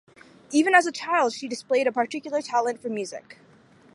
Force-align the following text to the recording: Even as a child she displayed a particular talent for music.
Even 0.49 0.73
as 0.73 0.87
a 0.87 0.91
child 0.91 1.31
she 1.31 1.47
displayed 1.47 1.85
a 1.85 1.91
particular 1.91 2.41
talent 2.41 2.81
for 2.81 2.89
music. 2.89 3.37